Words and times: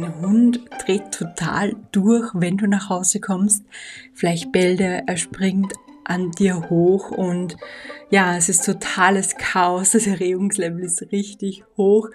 Dein 0.00 0.20
Hund 0.20 0.60
dreht 0.84 1.10
total 1.10 1.74
durch, 1.90 2.30
wenn 2.32 2.56
du 2.56 2.68
nach 2.68 2.88
Hause 2.88 3.18
kommst. 3.18 3.64
Vielleicht 4.14 4.52
bellt 4.52 4.80
er, 4.80 5.08
er 5.08 5.16
springt 5.16 5.72
an 6.04 6.30
dir 6.30 6.70
hoch 6.70 7.10
und 7.10 7.56
ja, 8.08 8.36
es 8.36 8.48
ist 8.48 8.64
totales 8.64 9.34
Chaos. 9.36 9.90
Das 9.90 10.06
Erregungslevel 10.06 10.84
ist 10.84 11.02
richtig 11.10 11.64
hoch 11.76 12.10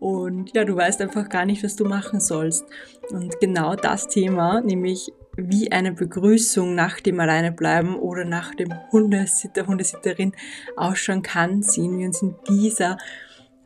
und 0.00 0.52
ja, 0.56 0.64
du 0.64 0.74
weißt 0.74 1.00
einfach 1.02 1.28
gar 1.28 1.44
nicht, 1.44 1.62
was 1.62 1.76
du 1.76 1.84
machen 1.84 2.18
sollst. 2.18 2.64
Und 3.10 3.38
genau 3.38 3.76
das 3.76 4.08
Thema, 4.08 4.60
nämlich 4.60 5.12
wie 5.36 5.70
eine 5.70 5.92
Begrüßung 5.92 6.74
nach 6.74 6.98
dem 6.98 7.20
Alleinebleiben 7.20 7.94
oder 7.94 8.24
nach 8.24 8.56
dem 8.56 8.74
Hundesitter, 8.90 9.68
Hundesitterin 9.68 10.32
ausschauen 10.76 11.22
kann, 11.22 11.62
sehen 11.62 11.96
wir 11.96 12.08
uns 12.08 12.22
in 12.22 12.34
dieser 12.48 12.98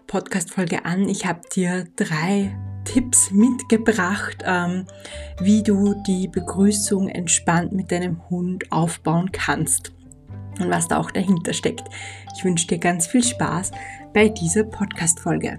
Podcast-Folge 0.07 0.85
an. 0.85 1.09
Ich 1.09 1.25
habe 1.25 1.41
dir 1.51 1.87
drei 1.97 2.55
Tipps 2.85 3.31
mitgebracht, 3.31 4.43
ähm, 4.45 4.87
wie 5.41 5.63
du 5.63 5.95
die 6.07 6.29
Begrüßung 6.29 7.09
entspannt 7.09 7.73
mit 7.73 7.91
deinem 7.91 8.29
Hund 8.31 8.71
aufbauen 8.71 9.33
kannst 9.33 9.93
und 10.61 10.71
was 10.71 10.89
da 10.89 10.99
auch 10.99 11.11
dahinter 11.11 11.53
steckt. 11.53 11.89
Ich 12.37 12.45
wünsche 12.45 12.67
dir 12.67 12.79
ganz 12.79 13.07
viel 13.07 13.25
Spaß 13.25 13.73
bei 14.13 14.29
dieser 14.29 14.65
Podcast-Folge. 14.65 15.59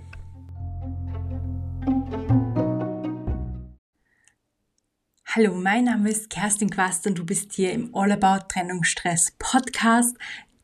Hallo, 5.36 5.54
mein 5.54 5.84
Name 5.84 6.12
ist 6.12 6.30
Kerstin 6.30 6.70
Quast 6.70 7.06
und 7.08 7.18
du 7.18 7.26
bist 7.26 7.52
hier 7.52 7.74
im 7.74 7.94
All 7.94 8.10
About 8.14 8.48
Trennungsstress 8.48 9.32
Podcast, 9.38 10.16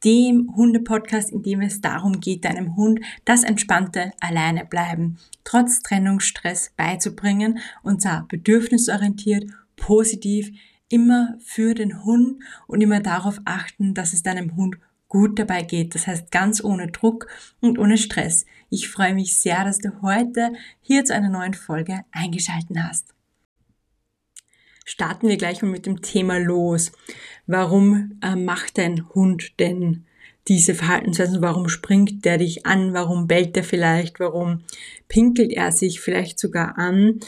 dem 0.03 0.55
Hunde-Podcast, 0.55 1.31
in 1.31 1.43
dem 1.43 1.61
es 1.61 1.81
darum 1.81 2.19
geht, 2.19 2.45
deinem 2.45 2.75
Hund 2.75 2.99
das 3.25 3.43
entspannte 3.43 4.11
Alleinebleiben 4.19 5.17
trotz 5.43 5.81
Trennungsstress 5.81 6.71
beizubringen 6.75 7.59
und 7.83 8.01
zwar 8.01 8.27
bedürfnisorientiert, 8.27 9.45
positiv, 9.75 10.51
immer 10.89 11.35
für 11.39 11.73
den 11.73 12.03
Hund 12.03 12.43
und 12.67 12.81
immer 12.81 12.99
darauf 12.99 13.39
achten, 13.45 13.93
dass 13.93 14.13
es 14.13 14.23
deinem 14.23 14.55
Hund 14.55 14.77
gut 15.07 15.39
dabei 15.39 15.63
geht. 15.63 15.95
Das 15.95 16.07
heißt 16.07 16.31
ganz 16.31 16.63
ohne 16.63 16.87
Druck 16.87 17.27
und 17.59 17.79
ohne 17.79 17.97
Stress. 17.97 18.45
Ich 18.69 18.89
freue 18.89 19.13
mich 19.13 19.37
sehr, 19.37 19.63
dass 19.63 19.79
du 19.79 20.01
heute 20.01 20.53
hier 20.81 21.05
zu 21.05 21.13
einer 21.13 21.29
neuen 21.29 21.53
Folge 21.53 22.01
eingeschalten 22.11 22.83
hast 22.87 23.13
starten 24.91 25.29
wir 25.29 25.37
gleich 25.37 25.61
mal 25.61 25.71
mit 25.71 25.85
dem 25.85 26.01
Thema 26.01 26.37
los. 26.37 26.91
Warum 27.47 28.19
äh, 28.21 28.35
macht 28.35 28.77
dein 28.77 29.07
Hund 29.15 29.57
denn 29.57 30.05
diese 30.49 30.75
Verhaltensweisen? 30.75 31.41
Warum 31.41 31.69
springt 31.69 32.25
der 32.25 32.37
dich 32.37 32.65
an? 32.65 32.93
Warum 32.93 33.25
bellt 33.25 33.55
er 33.55 33.63
vielleicht? 33.63 34.19
Warum 34.19 34.63
pinkelt 35.07 35.53
er 35.53 35.71
sich 35.71 36.01
vielleicht 36.01 36.39
sogar 36.39 36.77
an? 36.77 37.21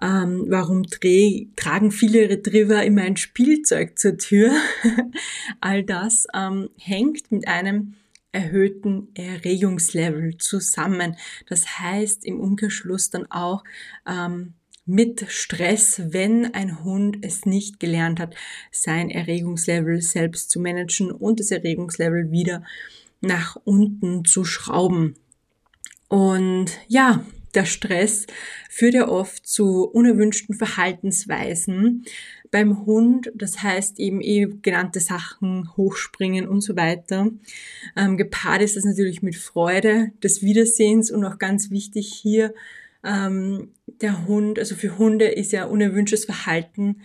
Ähm, 0.00 0.44
warum 0.48 0.84
tragen 1.56 1.90
viele 1.90 2.30
Retriever 2.30 2.84
immer 2.84 3.02
ein 3.02 3.16
Spielzeug 3.16 3.98
zur 3.98 4.16
Tür? 4.16 4.52
All 5.60 5.82
das 5.82 6.28
ähm, 6.32 6.70
hängt 6.78 7.32
mit 7.32 7.48
einem 7.48 7.94
erhöhten 8.30 9.08
Erregungslevel 9.14 10.36
zusammen. 10.36 11.16
Das 11.48 11.80
heißt 11.80 12.24
im 12.24 12.38
Umkehrschluss 12.38 13.10
dann 13.10 13.28
auch, 13.28 13.64
ähm, 14.06 14.54
mit 14.88 15.26
Stress, 15.28 16.00
wenn 16.12 16.54
ein 16.54 16.82
Hund 16.82 17.18
es 17.20 17.44
nicht 17.44 17.78
gelernt 17.78 18.20
hat, 18.20 18.34
sein 18.72 19.10
Erregungslevel 19.10 20.00
selbst 20.00 20.50
zu 20.50 20.60
managen 20.60 21.10
und 21.10 21.40
das 21.40 21.50
Erregungslevel 21.50 22.30
wieder 22.30 22.64
nach 23.20 23.56
unten 23.64 24.24
zu 24.24 24.44
schrauben. 24.44 25.14
Und 26.08 26.70
ja, 26.88 27.22
der 27.54 27.66
Stress 27.66 28.26
führt 28.70 28.94
ja 28.94 29.08
oft 29.08 29.46
zu 29.46 29.84
unerwünschten 29.84 30.54
Verhaltensweisen 30.54 32.04
beim 32.50 32.86
Hund. 32.86 33.30
Das 33.34 33.62
heißt 33.62 34.00
eben 34.00 34.22
eh 34.22 34.46
genannte 34.62 35.00
Sachen, 35.00 35.68
hochspringen 35.76 36.48
und 36.48 36.62
so 36.62 36.76
weiter. 36.76 37.28
Ähm, 37.94 38.16
gepaart 38.16 38.62
ist 38.62 38.76
das 38.76 38.84
natürlich 38.84 39.20
mit 39.20 39.36
Freude 39.36 40.12
des 40.22 40.40
Wiedersehens 40.40 41.10
und 41.10 41.24
auch 41.26 41.38
ganz 41.38 41.70
wichtig 41.70 42.10
hier 42.10 42.54
ähm, 43.04 43.72
der 43.86 44.26
Hund, 44.26 44.58
also 44.58 44.74
für 44.74 44.98
Hunde 44.98 45.26
ist 45.26 45.52
ja 45.52 45.64
unerwünschtes 45.64 46.24
Verhalten 46.24 47.02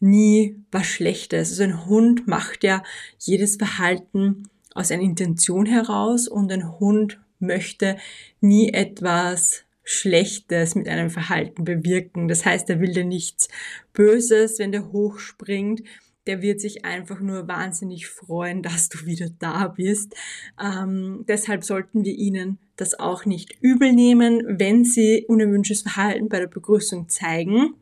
nie 0.00 0.56
was 0.70 0.86
Schlechtes. 0.86 1.50
Also 1.50 1.62
ein 1.62 1.86
Hund 1.86 2.26
macht 2.26 2.64
ja 2.64 2.82
jedes 3.18 3.56
Verhalten 3.56 4.48
aus 4.74 4.90
einer 4.90 5.02
Intention 5.02 5.66
heraus 5.66 6.28
und 6.28 6.50
ein 6.52 6.78
Hund 6.80 7.20
möchte 7.38 7.96
nie 8.40 8.72
etwas 8.72 9.64
Schlechtes 9.84 10.74
mit 10.74 10.88
einem 10.88 11.10
Verhalten 11.10 11.64
bewirken. 11.64 12.28
Das 12.28 12.44
heißt, 12.44 12.70
er 12.70 12.80
will 12.80 12.92
dir 12.92 13.04
nichts 13.04 13.48
Böses, 13.92 14.58
wenn 14.58 14.72
der 14.72 14.92
hochspringt. 14.92 15.82
Der 16.26 16.40
wird 16.40 16.60
sich 16.60 16.84
einfach 16.84 17.20
nur 17.20 17.48
wahnsinnig 17.48 18.06
freuen, 18.06 18.62
dass 18.62 18.88
du 18.88 19.06
wieder 19.06 19.28
da 19.40 19.68
bist. 19.68 20.14
Ähm, 20.60 21.24
deshalb 21.26 21.64
sollten 21.64 22.04
wir 22.04 22.14
ihnen 22.14 22.58
das 22.82 22.98
auch 22.98 23.24
nicht 23.24 23.56
übel 23.60 23.92
nehmen, 23.92 24.42
wenn 24.58 24.84
sie 24.84 25.24
unerwünschtes 25.28 25.82
Verhalten 25.82 26.28
bei 26.28 26.40
der 26.40 26.48
Begrüßung 26.48 27.08
zeigen, 27.08 27.74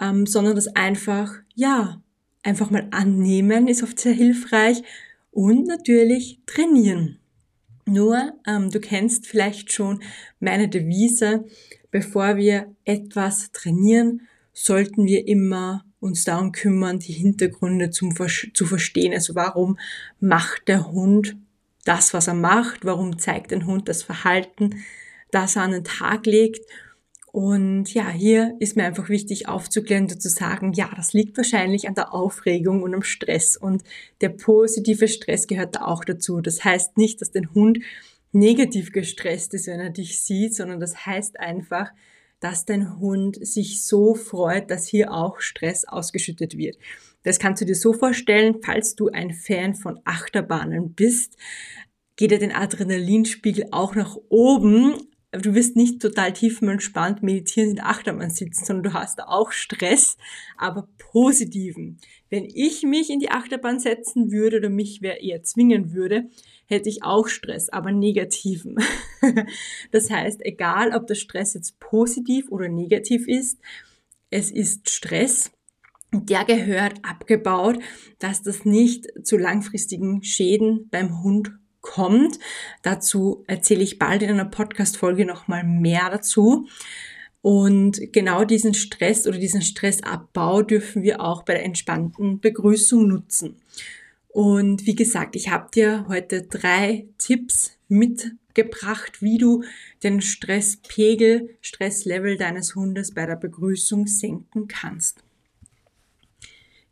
ähm, 0.00 0.26
sondern 0.26 0.56
das 0.56 0.68
einfach, 0.68 1.34
ja, 1.54 2.02
einfach 2.42 2.70
mal 2.70 2.88
annehmen 2.90 3.68
ist 3.68 3.82
oft 3.82 4.00
sehr 4.00 4.14
hilfreich 4.14 4.82
und 5.30 5.66
natürlich 5.66 6.40
trainieren. 6.46 7.18
Nur, 7.84 8.32
ähm, 8.46 8.70
du 8.70 8.80
kennst 8.80 9.26
vielleicht 9.26 9.72
schon 9.72 10.02
meine 10.40 10.68
Devise, 10.68 11.44
bevor 11.90 12.36
wir 12.36 12.74
etwas 12.84 13.52
trainieren, 13.52 14.22
sollten 14.52 15.06
wir 15.06 15.26
immer 15.26 15.84
uns 16.00 16.24
darum 16.24 16.52
kümmern, 16.52 16.98
die 16.98 17.12
Hintergründe 17.12 17.90
zum, 17.90 18.14
zu 18.54 18.66
verstehen. 18.66 19.12
Also 19.12 19.34
warum 19.34 19.78
macht 20.20 20.68
der 20.68 20.90
Hund 20.90 21.36
das, 21.84 22.14
was 22.14 22.28
er 22.28 22.34
macht, 22.34 22.84
warum 22.84 23.18
zeigt 23.18 23.52
ein 23.52 23.66
Hund 23.66 23.88
das 23.88 24.02
Verhalten, 24.02 24.84
das 25.30 25.56
er 25.56 25.62
an 25.62 25.72
den 25.72 25.84
Tag 25.84 26.26
legt. 26.26 26.64
Und 27.32 27.92
ja, 27.94 28.10
hier 28.10 28.54
ist 28.60 28.76
mir 28.76 28.84
einfach 28.84 29.08
wichtig 29.08 29.48
aufzuklären 29.48 30.04
und 30.04 30.20
zu 30.20 30.28
sagen, 30.28 30.74
ja, 30.74 30.90
das 30.94 31.14
liegt 31.14 31.36
wahrscheinlich 31.38 31.88
an 31.88 31.94
der 31.94 32.12
Aufregung 32.12 32.82
und 32.82 32.94
am 32.94 33.02
Stress. 33.02 33.56
Und 33.56 33.82
der 34.20 34.28
positive 34.28 35.08
Stress 35.08 35.46
gehört 35.46 35.76
da 35.76 35.86
auch 35.86 36.04
dazu. 36.04 36.42
Das 36.42 36.62
heißt 36.62 36.98
nicht, 36.98 37.22
dass 37.22 37.30
dein 37.30 37.54
Hund 37.54 37.78
negativ 38.32 38.92
gestresst 38.92 39.54
ist, 39.54 39.66
wenn 39.66 39.80
er 39.80 39.90
dich 39.90 40.20
sieht, 40.20 40.54
sondern 40.54 40.78
das 40.78 41.06
heißt 41.06 41.40
einfach, 41.40 41.90
dass 42.40 42.66
dein 42.66 42.98
Hund 42.98 43.38
sich 43.46 43.86
so 43.86 44.14
freut, 44.14 44.70
dass 44.70 44.86
hier 44.86 45.12
auch 45.12 45.40
Stress 45.40 45.86
ausgeschüttet 45.86 46.56
wird. 46.58 46.76
Das 47.22 47.38
kannst 47.38 47.62
du 47.62 47.66
dir 47.66 47.74
so 47.74 47.92
vorstellen, 47.92 48.56
falls 48.62 48.94
du 48.94 49.08
ein 49.08 49.32
Fan 49.32 49.74
von 49.74 50.00
Achterbahnen 50.04 50.94
bist, 50.94 51.36
geht 52.16 52.32
ja 52.32 52.38
den 52.38 52.52
Adrenalinspiegel 52.52 53.68
auch 53.70 53.94
nach 53.94 54.16
oben. 54.28 54.94
Du 55.30 55.54
wirst 55.54 55.76
nicht 55.76 56.02
total 56.02 56.32
tiefenentspannt 56.34 57.22
meditieren 57.22 57.70
in 57.70 57.76
der 57.76 57.88
Achterbahn 57.88 58.28
sitzen, 58.28 58.64
sondern 58.66 58.82
du 58.82 58.92
hast 58.92 59.22
auch 59.22 59.50
Stress, 59.50 60.18
aber 60.58 60.88
positiven. 60.98 61.98
Wenn 62.28 62.44
ich 62.44 62.82
mich 62.82 63.08
in 63.08 63.18
die 63.18 63.30
Achterbahn 63.30 63.78
setzen 63.78 64.30
würde 64.30 64.58
oder 64.58 64.68
mich 64.68 65.00
wer 65.00 65.22
eher 65.22 65.42
zwingen 65.42 65.94
würde, 65.94 66.28
hätte 66.66 66.90
ich 66.90 67.02
auch 67.02 67.28
Stress, 67.28 67.70
aber 67.70 67.92
negativen. 67.92 68.76
das 69.90 70.10
heißt, 70.10 70.44
egal 70.44 70.92
ob 70.94 71.06
der 71.06 71.14
Stress 71.14 71.54
jetzt 71.54 71.80
positiv 71.80 72.50
oder 72.50 72.68
negativ 72.68 73.26
ist, 73.26 73.58
es 74.28 74.50
ist 74.50 74.90
Stress 74.90 75.50
der 76.12 76.44
gehört 76.44 77.04
abgebaut, 77.04 77.78
dass 78.18 78.42
das 78.42 78.64
nicht 78.64 79.06
zu 79.24 79.36
langfristigen 79.36 80.22
Schäden 80.22 80.88
beim 80.90 81.22
Hund 81.22 81.52
kommt. 81.80 82.38
Dazu 82.82 83.44
erzähle 83.46 83.82
ich 83.82 83.98
bald 83.98 84.22
in 84.22 84.30
einer 84.30 84.44
Podcast-Folge 84.44 85.24
nochmal 85.24 85.64
mehr 85.64 86.10
dazu. 86.10 86.68
Und 87.40 88.12
genau 88.12 88.44
diesen 88.44 88.72
Stress 88.72 89.26
oder 89.26 89.38
diesen 89.38 89.62
Stressabbau 89.62 90.62
dürfen 90.62 91.02
wir 91.02 91.20
auch 91.20 91.42
bei 91.42 91.54
der 91.54 91.64
entspannten 91.64 92.40
Begrüßung 92.40 93.08
nutzen. 93.08 93.56
Und 94.28 94.86
wie 94.86 94.94
gesagt, 94.94 95.34
ich 95.34 95.50
habe 95.50 95.68
dir 95.74 96.06
heute 96.08 96.42
drei 96.42 97.06
Tipps 97.18 97.76
mitgebracht, 97.88 99.20
wie 99.20 99.38
du 99.38 99.64
den 100.02 100.22
Stresspegel, 100.22 101.50
Stresslevel 101.60 102.36
deines 102.36 102.76
Hundes 102.76 103.12
bei 103.12 103.26
der 103.26 103.36
Begrüßung 103.36 104.06
senken 104.06 104.68
kannst. 104.68 105.22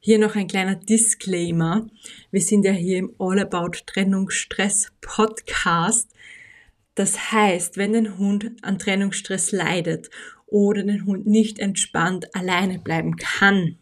Hier 0.03 0.19
noch 0.19 0.35
ein 0.35 0.47
kleiner 0.47 0.77
Disclaimer. 0.77 1.87
Wir 2.31 2.41
sind 2.41 2.65
ja 2.65 2.73
hier 2.73 2.97
im 2.97 3.15
All 3.19 3.39
About 3.39 3.73
Trennungsstress 3.85 4.93
Podcast. 5.03 6.09
Das 6.95 7.33
heißt, 7.33 7.77
wenn 7.77 7.95
ein 7.95 8.17
Hund 8.17 8.51
an 8.63 8.79
Trennungsstress 8.79 9.53
leidet 9.53 10.09
oder 10.47 10.85
den 10.85 11.05
Hund 11.05 11.27
nicht 11.27 11.59
entspannt 11.59 12.35
alleine 12.35 12.79
bleiben 12.79 13.17
kann, 13.17 13.77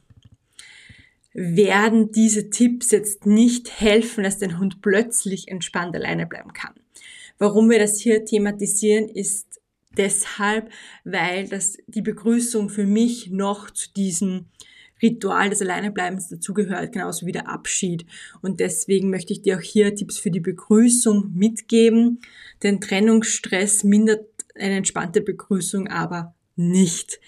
werden 1.35 2.11
diese 2.11 2.51
Tipps 2.51 2.91
jetzt 2.91 3.25
nicht 3.25 3.81
helfen, 3.81 4.25
dass 4.25 4.39
der 4.39 4.59
Hund 4.59 4.83
plötzlich 4.83 5.47
entspannt 5.47 5.95
alleine 5.95 6.27
bleiben 6.27 6.53
kann. 6.53 6.75
Warum 7.39 7.71
wir 7.71 7.79
das 7.79 8.01
hier 8.01 8.25
thematisieren, 8.25 9.09
ist 9.09 9.61
deshalb, 9.97 10.69
weil 11.05 11.47
das 11.49 11.79
die 11.87 12.03
Begrüßung 12.03 12.71
für 12.71 12.87
mich 12.87 13.31
noch 13.31 13.71
zu 13.71 13.93
diesem 13.93 14.47
Ritual 15.03 15.51
des 15.51 15.63
Alleinebleibens 15.63 16.29
dazugehört, 16.29 16.93
genauso 16.93 17.27
wie 17.27 17.33
der 17.33 17.49
Abschied. 17.49 18.07
Und 18.41 18.61
deswegen 18.61 19.11
möchte 19.11 19.33
ich 19.33 19.43
dir 19.43 19.59
auch 19.59 19.63
hier 19.63 19.95
Tipps 19.95 20.19
für 20.19 20.31
die 20.31 20.41
Begrüßung 20.41 21.33
mitgeben. 21.35 22.21
Denn 22.63 22.81
Trennungsstress 22.81 23.85
mindert 23.85 24.27
eine 24.57 24.77
entspannte 24.77 25.21
Begrüßung 25.21 25.89
aber 25.89 26.35
nicht. 26.57 27.21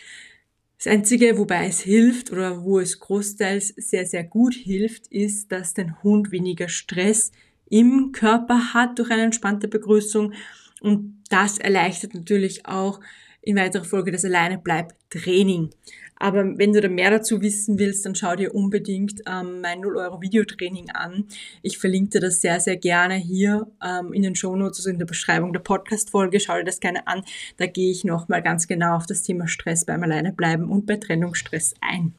Das 0.83 0.87
Einzige, 0.87 1.37
wobei 1.37 1.67
es 1.67 1.81
hilft 1.81 2.33
oder 2.33 2.65
wo 2.65 2.81
es 2.81 2.99
großteils 3.01 3.75
sehr, 3.77 4.07
sehr 4.07 4.25
gut 4.25 4.55
hilft, 4.55 5.09
ist, 5.09 5.53
dass 5.53 5.75
dein 5.75 6.03
Hund 6.03 6.33
weniger 6.33 6.69
Stress 6.69 7.33
im 7.69 8.13
Körper 8.13 8.73
hat 8.73 8.99
durch 8.99 9.11
eine 9.11 9.25
entspannte 9.25 9.69
Begrüßung. 9.69 10.33
Und 10.81 11.23
das 11.29 11.59
erleichtert 11.59 12.15
natürlich 12.15 12.67
auch 12.67 13.01
in 13.43 13.57
weiterer 13.57 13.85
Folge 13.85 14.13
das 14.13 14.25
Alleine 14.25 14.59
bleibt 14.59 14.95
Training. 15.11 15.71
Aber 16.17 16.59
wenn 16.59 16.75
du 16.75 16.83
da 16.83 16.89
mehr 16.89 17.11
dazu 17.11 17.41
wissen 17.41 17.79
willst, 17.79 18.05
dann 18.05 18.15
schau 18.15 18.37
dir 18.37 18.55
unbedingt 18.55 19.23
ähm, 19.27 19.63
mein 19.63 19.81
0 19.81 19.97
Euro 19.97 20.21
Videotraining 20.21 20.91
an. 20.91 21.25
Ich 21.63 21.79
verlinke 21.79 22.11
dir 22.11 22.21
das 22.21 22.43
sehr, 22.43 22.61
sehr 22.61 22.77
gerne 22.77 23.15
hier 23.15 23.67
ähm, 23.83 24.13
in 24.13 24.23
den 24.23 24.37
Show 24.37 24.55
Notes, 24.55 24.81
also 24.81 24.91
in 24.91 24.99
der 24.99 25.07
Beschreibung 25.07 25.55
der 25.55 25.61
Podcast-Folge. 25.61 26.39
Schau 26.39 26.59
dir 26.59 26.65
das 26.65 26.81
gerne 26.81 27.07
an. 27.07 27.25
Da 27.57 27.67
gehe 27.67 27.91
ich 27.91 28.05
nochmal 28.05 28.43
ganz 28.43 28.69
genau 28.69 28.97
auf 28.97 29.07
das 29.07 29.23
Thema 29.23 29.49
Stress 29.49 29.87
beim 29.87 30.03
Alleinebleiben 30.03 30.69
und 30.69 30.85
bei 30.85 30.97
Trennungsstress 30.97 31.73
ein. 31.81 32.13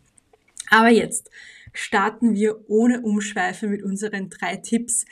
Aber 0.72 0.90
jetzt 0.90 1.30
starten 1.72 2.34
wir 2.34 2.68
ohne 2.70 3.02
Umschweife 3.02 3.68
mit 3.68 3.84
unseren 3.84 4.32
drei 4.32 4.56
Tipps, 4.56 5.06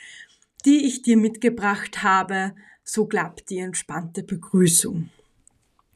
die 0.64 0.84
ich 0.84 1.02
dir 1.02 1.16
mitgebracht 1.16 2.02
habe. 2.02 2.54
So 2.82 3.06
klappt 3.06 3.50
die 3.50 3.58
entspannte 3.58 4.24
Begrüßung. 4.24 5.10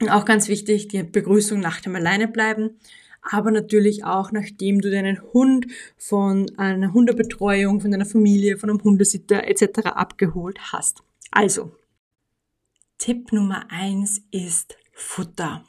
Auch 0.08 0.24
ganz 0.24 0.48
wichtig, 0.48 0.88
die 0.88 1.02
Begrüßung 1.02 1.60
nach 1.60 1.80
dem 1.80 1.94
Alleinebleiben, 1.94 2.78
aber 3.22 3.50
natürlich 3.50 4.04
auch 4.04 4.32
nachdem 4.32 4.80
du 4.80 4.90
deinen 4.90 5.20
Hund 5.32 5.66
von 5.96 6.50
einer 6.58 6.92
Hundebetreuung, 6.92 7.80
von 7.80 7.90
deiner 7.90 8.04
Familie, 8.04 8.58
von 8.58 8.70
einem 8.70 8.82
Hundesitter 8.82 9.46
etc. 9.46 9.86
abgeholt 9.86 10.58
hast. 10.72 11.02
Also, 11.30 11.72
Tipp 12.98 13.32
Nummer 13.32 13.70
eins 13.70 14.22
ist 14.30 14.76
Futter. 14.92 15.64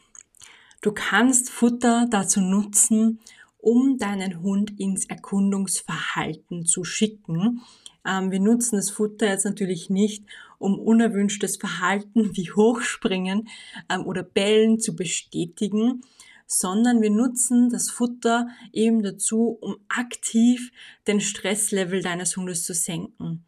Du 0.82 0.92
kannst 0.92 1.50
Futter 1.50 2.08
dazu 2.10 2.42
nutzen, 2.42 3.20
um 3.58 3.98
deinen 3.98 4.42
Hund 4.44 4.80
ins 4.80 5.06
Erkundungsverhalten 5.06 6.66
zu 6.66 6.84
schicken. 6.84 7.62
Ähm, 8.06 8.32
wir 8.32 8.40
nutzen 8.40 8.76
das 8.76 8.92
Futter 8.92 9.28
jetzt 9.28 9.46
natürlich 9.46 9.90
nicht, 9.90 10.26
um 10.66 10.80
unerwünschtes 10.80 11.58
Verhalten 11.58 12.36
wie 12.36 12.52
Hochspringen 12.52 13.48
ähm, 13.88 14.06
oder 14.08 14.24
Bellen 14.24 14.80
zu 14.80 14.96
bestätigen, 14.96 16.02
sondern 16.48 17.02
wir 17.02 17.12
nutzen 17.12 17.70
das 17.70 17.92
Futter 17.92 18.48
eben 18.74 19.04
dazu, 19.04 19.58
um 19.62 19.78
aktiv 19.88 20.72
den 21.08 21.22
Stresslevel 21.22 22.02
deines 22.02 22.36
Hundes 22.36 22.64
zu 22.64 22.74
senken. 22.74 23.46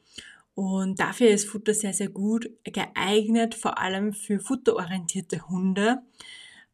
Und 0.53 0.99
dafür 0.99 1.29
ist 1.29 1.47
Futter 1.47 1.73
sehr, 1.73 1.93
sehr 1.93 2.09
gut 2.09 2.49
geeignet, 2.63 3.55
vor 3.55 3.79
allem 3.79 4.13
für 4.13 4.39
futterorientierte 4.39 5.49
Hunde. 5.49 6.03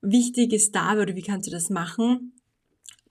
Wichtig 0.02 0.52
ist 0.52 0.76
da, 0.76 0.94
oder 0.94 1.16
wie 1.16 1.22
kannst 1.22 1.48
du 1.48 1.52
das 1.52 1.70
machen? 1.70 2.34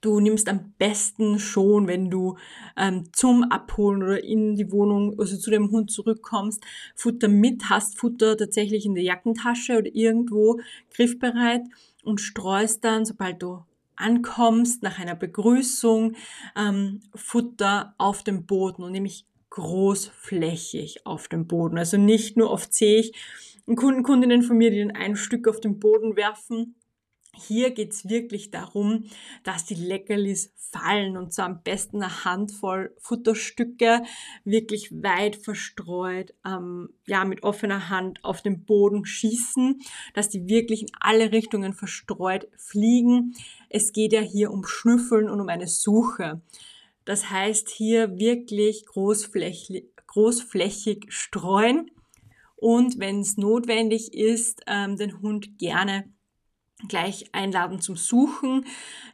Du 0.03 0.19
nimmst 0.19 0.49
am 0.49 0.73
besten 0.77 1.39
schon, 1.39 1.87
wenn 1.87 2.09
du 2.09 2.35
ähm, 2.75 3.05
zum 3.13 3.45
Abholen 3.45 4.03
oder 4.03 4.21
in 4.21 4.55
die 4.55 4.69
Wohnung, 4.69 5.17
also 5.17 5.37
zu 5.37 5.49
dem 5.49 5.71
Hund 5.71 5.91
zurückkommst, 5.91 6.61
Futter 6.93 7.29
mit, 7.29 7.69
hast 7.69 7.97
Futter 7.97 8.35
tatsächlich 8.35 8.85
in 8.85 8.95
der 8.95 9.03
Jackentasche 9.05 9.77
oder 9.77 9.89
irgendwo 9.93 10.59
griffbereit 10.93 11.61
und 12.03 12.19
streust 12.19 12.83
dann, 12.83 13.05
sobald 13.05 13.41
du 13.41 13.63
ankommst, 13.95 14.83
nach 14.83 14.99
einer 14.99 15.15
Begrüßung, 15.15 16.17
ähm, 16.57 16.99
Futter 17.15 17.95
auf 17.97 18.23
dem 18.23 18.45
Boden 18.45 18.83
und 18.83 18.91
nämlich 18.91 19.25
großflächig 19.51 21.05
auf 21.05 21.29
dem 21.29 21.47
Boden. 21.47 21.77
Also 21.77 21.95
nicht 21.95 22.35
nur 22.35 22.51
oft 22.51 22.73
sehe 22.73 22.99
ich 22.99 23.13
Kunden, 23.77 24.03
Kundinnen 24.03 24.41
von 24.41 24.57
mir, 24.57 24.69
die 24.69 24.79
dann 24.79 24.91
ein 24.91 25.15
Stück 25.15 25.47
auf 25.47 25.61
den 25.61 25.79
Boden 25.79 26.17
werfen 26.17 26.75
hier 27.35 27.71
geht's 27.71 28.07
wirklich 28.09 28.51
darum, 28.51 29.05
dass 29.43 29.65
die 29.65 29.75
Leckerlis 29.75 30.53
fallen 30.71 31.17
und 31.17 31.33
zwar 31.33 31.45
am 31.45 31.63
besten 31.63 32.01
eine 32.01 32.25
Handvoll 32.25 32.95
Futterstücke 32.99 34.03
wirklich 34.43 34.91
weit 34.91 35.35
verstreut, 35.35 36.33
ähm, 36.45 36.89
ja, 37.05 37.25
mit 37.25 37.43
offener 37.43 37.89
Hand 37.89 38.23
auf 38.23 38.41
den 38.41 38.65
Boden 38.65 39.05
schießen, 39.05 39.81
dass 40.13 40.29
die 40.29 40.47
wirklich 40.47 40.81
in 40.83 40.91
alle 40.99 41.31
Richtungen 41.31 41.73
verstreut 41.73 42.47
fliegen. 42.57 43.35
Es 43.69 43.91
geht 43.93 44.13
ja 44.13 44.21
hier 44.21 44.51
um 44.51 44.65
Schnüffeln 44.65 45.29
und 45.29 45.39
um 45.39 45.49
eine 45.49 45.67
Suche. 45.67 46.41
Das 47.05 47.29
heißt 47.29 47.69
hier 47.69 48.17
wirklich 48.17 48.85
großflächig, 48.85 49.85
großflächig 50.07 51.07
streuen 51.09 51.91
und 52.55 52.97
wenn 52.99 53.19
es 53.19 53.37
notwendig 53.37 54.13
ist, 54.13 54.61
ähm, 54.67 54.95
den 54.95 55.21
Hund 55.21 55.59
gerne 55.59 56.05
gleich 56.87 57.25
einladen 57.33 57.81
zum 57.81 57.95
Suchen. 57.95 58.65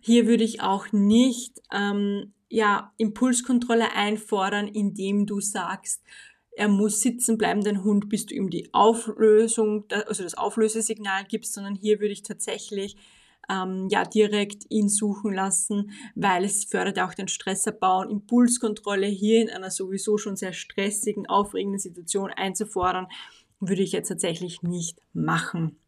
Hier 0.01 0.27
würde 0.27 0.43
ich 0.43 0.61
auch 0.61 0.91
nicht 0.91 1.61
ähm, 1.71 2.33
ja, 2.49 2.93
Impulskontrolle 2.97 3.93
einfordern, 3.93 4.67
indem 4.67 5.25
du 5.25 5.39
sagst, 5.39 6.03
er 6.51 6.67
muss 6.67 7.01
sitzen 7.01 7.37
bleiben, 7.37 7.63
dein 7.63 7.83
Hund, 7.83 8.09
bis 8.09 8.25
du 8.25 8.35
ihm 8.35 8.49
die 8.49 8.73
Auflösung, 8.73 9.85
also 10.07 10.23
das 10.23 10.33
Auflösesignal 10.33 11.23
gibst, 11.25 11.53
sondern 11.53 11.75
hier 11.75 11.99
würde 11.99 12.11
ich 12.11 12.23
tatsächlich 12.23 12.97
ähm, 13.49 13.87
ja 13.89 14.03
direkt 14.03 14.65
ihn 14.69 14.89
suchen 14.89 15.33
lassen, 15.33 15.91
weil 16.15 16.43
es 16.43 16.65
fördert 16.65 16.99
auch 16.99 17.13
den 17.13 17.27
Stressabbau 17.27 18.01
und 18.01 18.11
Impulskontrolle 18.11 19.07
hier 19.07 19.41
in 19.41 19.49
einer 19.49 19.71
sowieso 19.71 20.17
schon 20.17 20.35
sehr 20.35 20.53
stressigen, 20.53 21.27
aufregenden 21.27 21.79
Situation 21.79 22.31
einzufordern, 22.31 23.07
würde 23.59 23.81
ich 23.81 23.91
jetzt 23.91 24.09
tatsächlich 24.09 24.61
nicht 24.61 25.01
machen. 25.13 25.79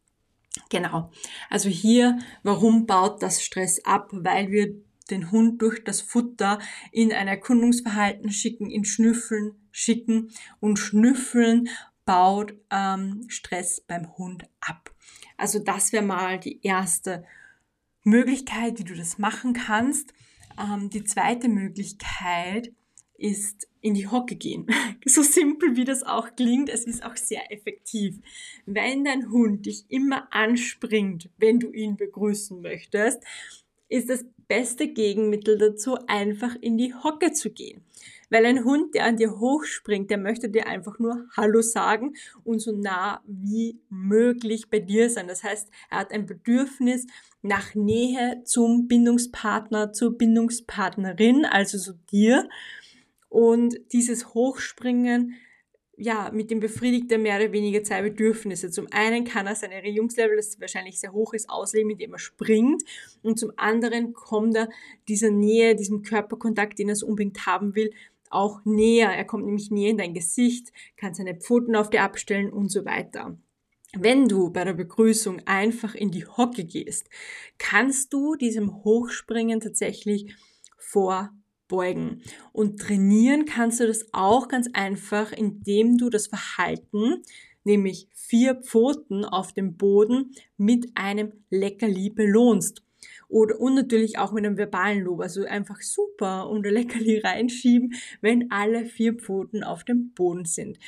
Genau. 0.68 1.10
Also 1.48 1.68
hier, 1.68 2.18
warum 2.42 2.86
baut 2.86 3.22
das 3.22 3.42
Stress 3.42 3.84
ab? 3.84 4.08
Weil 4.12 4.50
wir 4.50 4.74
den 5.10 5.30
Hund 5.30 5.60
durch 5.62 5.82
das 5.84 6.00
Futter 6.00 6.58
in 6.90 7.12
ein 7.12 7.28
Erkundungsverhalten 7.28 8.30
schicken, 8.30 8.70
in 8.70 8.84
Schnüffeln 8.84 9.54
schicken 9.70 10.30
und 10.60 10.78
Schnüffeln 10.78 11.68
baut 12.04 12.54
ähm, 12.70 13.24
Stress 13.28 13.80
beim 13.80 14.16
Hund 14.16 14.44
ab. 14.60 14.94
Also 15.36 15.58
das 15.58 15.92
wäre 15.92 16.04
mal 16.04 16.38
die 16.38 16.60
erste 16.62 17.24
Möglichkeit, 18.04 18.78
wie 18.78 18.84
du 18.84 18.94
das 18.94 19.18
machen 19.18 19.54
kannst. 19.54 20.12
Ähm, 20.58 20.90
die 20.90 21.04
zweite 21.04 21.48
Möglichkeit 21.48 22.72
ist 23.16 23.68
in 23.82 23.94
die 23.94 24.08
Hocke 24.08 24.36
gehen. 24.36 24.66
So 25.04 25.22
simpel 25.22 25.76
wie 25.76 25.84
das 25.84 26.04
auch 26.04 26.36
klingt, 26.36 26.70
es 26.70 26.84
ist 26.84 27.04
auch 27.04 27.16
sehr 27.16 27.50
effektiv. 27.52 28.20
Wenn 28.66 29.04
dein 29.04 29.30
Hund 29.30 29.66
dich 29.66 29.84
immer 29.88 30.32
anspringt, 30.32 31.28
wenn 31.38 31.58
du 31.58 31.72
ihn 31.72 31.96
begrüßen 31.96 32.62
möchtest, 32.62 33.20
ist 33.88 34.08
das 34.08 34.24
beste 34.46 34.88
Gegenmittel 34.88 35.58
dazu, 35.58 35.98
einfach 36.06 36.54
in 36.60 36.78
die 36.78 36.94
Hocke 36.94 37.32
zu 37.32 37.50
gehen. 37.50 37.84
Weil 38.30 38.46
ein 38.46 38.64
Hund, 38.64 38.94
der 38.94 39.04
an 39.04 39.16
dir 39.16 39.38
hochspringt, 39.38 40.10
der 40.10 40.18
möchte 40.18 40.48
dir 40.48 40.66
einfach 40.66 40.98
nur 40.98 41.26
Hallo 41.36 41.60
sagen 41.60 42.14
und 42.44 42.60
so 42.60 42.72
nah 42.72 43.22
wie 43.26 43.80
möglich 43.90 44.70
bei 44.70 44.78
dir 44.78 45.10
sein. 45.10 45.28
Das 45.28 45.42
heißt, 45.42 45.68
er 45.90 45.98
hat 45.98 46.12
ein 46.12 46.26
Bedürfnis 46.26 47.06
nach 47.42 47.74
Nähe 47.74 48.42
zum 48.44 48.88
Bindungspartner, 48.88 49.92
zur 49.92 50.16
Bindungspartnerin, 50.16 51.44
also 51.44 51.76
zu 51.76 51.98
dir. 52.10 52.48
Und 53.32 53.80
dieses 53.94 54.34
Hochspringen, 54.34 55.36
ja, 55.96 56.30
mit 56.34 56.50
dem 56.50 56.60
befriedigt 56.60 57.10
er 57.10 57.16
mehr 57.16 57.36
oder 57.40 57.50
weniger 57.50 57.82
zwei 57.82 58.02
Bedürfnisse. 58.02 58.70
Zum 58.70 58.88
einen 58.90 59.24
kann 59.24 59.46
er 59.46 59.54
seine 59.54 59.76
Erregungslevel, 59.76 60.36
das 60.36 60.60
wahrscheinlich 60.60 61.00
sehr 61.00 61.14
hoch 61.14 61.32
ist, 61.32 61.48
ausleben, 61.48 61.92
indem 61.92 62.12
er 62.12 62.18
springt. 62.18 62.82
Und 63.22 63.38
zum 63.38 63.50
anderen 63.56 64.12
kommt 64.12 64.54
er 64.54 64.68
dieser 65.08 65.30
Nähe, 65.30 65.74
diesem 65.74 66.02
Körperkontakt, 66.02 66.78
den 66.78 66.90
er 66.90 66.94
so 66.94 67.06
unbedingt 67.06 67.46
haben 67.46 67.74
will, 67.74 67.94
auch 68.28 68.60
näher. 68.66 69.08
Er 69.08 69.24
kommt 69.24 69.46
nämlich 69.46 69.70
näher 69.70 69.92
in 69.92 69.96
dein 69.96 70.12
Gesicht, 70.12 70.70
kann 70.98 71.14
seine 71.14 71.34
Pfoten 71.34 71.74
auf 71.74 71.88
dir 71.88 72.02
abstellen 72.02 72.52
und 72.52 72.70
so 72.70 72.84
weiter. 72.84 73.38
Wenn 73.98 74.28
du 74.28 74.50
bei 74.50 74.64
der 74.64 74.74
Begrüßung 74.74 75.40
einfach 75.46 75.94
in 75.94 76.10
die 76.10 76.26
Hocke 76.26 76.64
gehst, 76.64 77.08
kannst 77.56 78.12
du 78.12 78.34
diesem 78.36 78.84
Hochspringen 78.84 79.60
tatsächlich 79.60 80.34
vor 80.76 81.30
beugen. 81.72 82.20
Und 82.52 82.78
trainieren 82.78 83.46
kannst 83.46 83.80
du 83.80 83.86
das 83.86 84.06
auch 84.12 84.46
ganz 84.46 84.68
einfach, 84.74 85.32
indem 85.32 85.96
du 85.96 86.10
das 86.10 86.26
Verhalten, 86.26 87.22
nämlich 87.64 88.08
vier 88.12 88.56
Pfoten 88.56 89.24
auf 89.24 89.54
dem 89.54 89.76
Boden, 89.76 90.32
mit 90.58 90.90
einem 90.94 91.32
Leckerli 91.48 92.10
belohnst. 92.10 92.84
Oder, 93.28 93.58
und 93.58 93.74
natürlich 93.74 94.18
auch 94.18 94.32
mit 94.32 94.44
einem 94.44 94.58
verbalen 94.58 95.00
Lob. 95.00 95.22
Also 95.22 95.44
einfach 95.44 95.80
super 95.80 96.50
und 96.50 96.66
ein 96.66 96.74
Leckerli 96.74 97.18
reinschieben, 97.18 97.94
wenn 98.20 98.50
alle 98.50 98.84
vier 98.84 99.14
Pfoten 99.14 99.64
auf 99.64 99.84
dem 99.84 100.12
Boden 100.12 100.44
sind. 100.44 100.78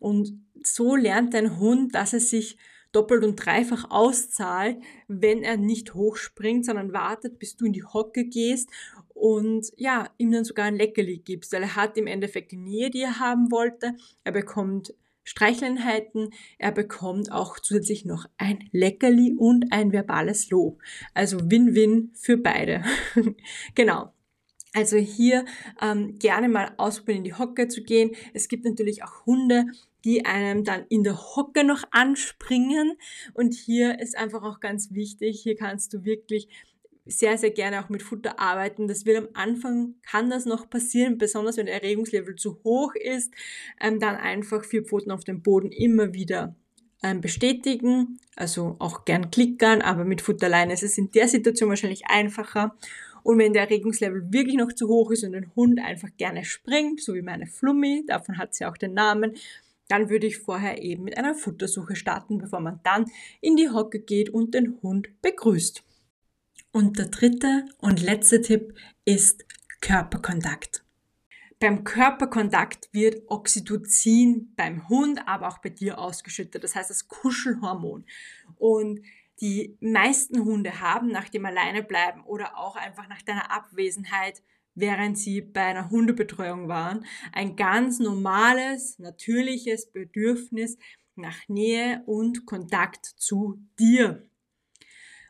Und 0.00 0.42
so 0.64 0.96
lernt 0.96 1.34
dein 1.34 1.60
Hund, 1.60 1.94
dass 1.94 2.12
er 2.12 2.20
sich 2.20 2.58
doppelt 2.92 3.24
und 3.24 3.36
dreifach 3.36 3.90
auszahlt, 3.90 4.76
wenn 5.08 5.42
er 5.42 5.56
nicht 5.56 5.94
hochspringt, 5.94 6.66
sondern 6.66 6.92
wartet, 6.92 7.38
bis 7.38 7.56
du 7.56 7.66
in 7.66 7.72
die 7.72 7.84
Hocke 7.84 8.24
gehst 8.24 8.68
und 9.14 9.72
ja, 9.76 10.08
ihm 10.18 10.32
dann 10.32 10.44
sogar 10.44 10.66
ein 10.66 10.76
Leckerli 10.76 11.18
gibst, 11.18 11.52
weil 11.52 11.62
er 11.62 11.76
hat 11.76 11.96
im 11.96 12.06
Endeffekt 12.06 12.52
die 12.52 12.56
Nähe, 12.56 12.90
die 12.90 13.02
er 13.02 13.18
haben 13.18 13.50
wollte. 13.50 13.94
Er 14.24 14.32
bekommt 14.32 14.94
Streichleinheiten, 15.24 16.30
er 16.58 16.72
bekommt 16.72 17.30
auch 17.30 17.58
zusätzlich 17.58 18.04
noch 18.04 18.26
ein 18.38 18.68
Leckerli 18.72 19.36
und 19.38 19.72
ein 19.72 19.92
verbales 19.92 20.50
Lob. 20.50 20.80
Also 21.14 21.38
Win-Win 21.50 22.10
für 22.14 22.36
beide. 22.36 22.82
genau. 23.74 24.12
Also 24.74 24.96
hier 24.96 25.44
ähm, 25.80 26.18
gerne 26.18 26.48
mal 26.48 26.72
ausprobieren, 26.78 27.18
in 27.18 27.24
die 27.24 27.34
Hocke 27.34 27.68
zu 27.68 27.82
gehen. 27.82 28.12
Es 28.32 28.48
gibt 28.48 28.64
natürlich 28.64 29.04
auch 29.04 29.26
Hunde, 29.26 29.66
die 30.04 30.24
einem 30.24 30.64
dann 30.64 30.86
in 30.88 31.04
der 31.04 31.18
Hocke 31.36 31.62
noch 31.62 31.84
anspringen. 31.90 32.94
Und 33.34 33.54
hier 33.54 34.00
ist 34.00 34.16
einfach 34.16 34.42
auch 34.42 34.60
ganz 34.60 34.92
wichtig, 34.92 35.40
hier 35.42 35.56
kannst 35.56 35.92
du 35.92 36.04
wirklich 36.04 36.48
sehr, 37.04 37.36
sehr 37.36 37.50
gerne 37.50 37.84
auch 37.84 37.88
mit 37.88 38.02
Futter 38.02 38.38
arbeiten. 38.38 38.88
Das 38.88 39.06
wird 39.06 39.18
am 39.18 39.28
Anfang, 39.34 39.94
kann 40.02 40.30
das 40.30 40.46
noch 40.46 40.70
passieren, 40.70 41.18
besonders 41.18 41.56
wenn 41.56 41.66
der 41.66 41.82
Erregungslevel 41.82 42.36
zu 42.36 42.60
hoch 42.64 42.94
ist, 42.94 43.32
ähm, 43.80 43.98
dann 43.98 44.16
einfach 44.16 44.64
vier 44.64 44.84
Pfoten 44.84 45.10
auf 45.10 45.24
dem 45.24 45.42
Boden 45.42 45.72
immer 45.72 46.14
wieder 46.14 46.54
ähm, 47.02 47.20
bestätigen, 47.20 48.20
also 48.36 48.76
auch 48.78 49.04
gern 49.04 49.30
klickern, 49.30 49.82
aber 49.82 50.04
mit 50.04 50.22
Futter 50.22 50.46
alleine 50.46 50.72
ist 50.72 50.84
es 50.84 50.98
in 50.98 51.10
der 51.10 51.28
Situation 51.28 51.68
wahrscheinlich 51.68 52.06
einfacher. 52.06 52.76
Und 53.24 53.38
wenn 53.38 53.52
der 53.52 53.62
Erregungslevel 53.62 54.32
wirklich 54.32 54.56
noch 54.56 54.72
zu 54.72 54.88
hoch 54.88 55.10
ist 55.10 55.24
und 55.24 55.34
ein 55.34 55.52
Hund 55.54 55.80
einfach 55.80 56.08
gerne 56.16 56.44
springt, 56.44 57.00
so 57.00 57.14
wie 57.14 57.22
meine 57.22 57.46
Flummi, 57.46 58.04
davon 58.06 58.38
hat 58.38 58.54
sie 58.54 58.64
auch 58.66 58.76
den 58.76 58.94
Namen, 58.94 59.34
dann 59.88 60.10
würde 60.10 60.26
ich 60.26 60.38
vorher 60.38 60.82
eben 60.82 61.04
mit 61.04 61.16
einer 61.18 61.34
Futtersuche 61.34 61.96
starten, 61.96 62.38
bevor 62.38 62.60
man 62.60 62.80
dann 62.82 63.06
in 63.40 63.56
die 63.56 63.68
Hocke 63.68 64.00
geht 64.00 64.30
und 64.30 64.54
den 64.54 64.80
Hund 64.82 65.08
begrüßt. 65.22 65.84
Und 66.72 66.98
der 66.98 67.08
dritte 67.08 67.66
und 67.78 68.00
letzte 68.00 68.40
Tipp 68.40 68.74
ist 69.04 69.44
Körperkontakt. 69.82 70.82
Beim 71.60 71.84
Körperkontakt 71.84 72.88
wird 72.92 73.22
Oxytocin 73.28 74.52
beim 74.56 74.88
Hund, 74.88 75.20
aber 75.28 75.48
auch 75.48 75.58
bei 75.58 75.68
dir 75.68 75.98
ausgeschüttet. 75.98 76.64
Das 76.64 76.74
heißt 76.74 76.90
das 76.90 77.06
Kuschelhormon. 77.08 78.04
Und 78.56 79.00
die 79.40 79.76
meisten 79.80 80.44
Hunde 80.44 80.80
haben 80.80 81.08
nach 81.08 81.28
dem 81.28 81.44
Alleinebleiben 81.44 82.24
oder 82.24 82.56
auch 82.56 82.76
einfach 82.76 83.06
nach 83.08 83.22
deiner 83.22 83.50
Abwesenheit, 83.50 84.42
während 84.74 85.18
sie 85.18 85.42
bei 85.42 85.66
einer 85.66 85.90
Hundebetreuung 85.90 86.68
waren, 86.68 87.04
ein 87.32 87.54
ganz 87.54 87.98
normales, 87.98 88.98
natürliches 88.98 89.92
Bedürfnis 89.92 90.78
nach 91.16 91.36
Nähe 91.48 92.02
und 92.06 92.46
Kontakt 92.46 93.04
zu 93.04 93.58
dir. 93.78 94.26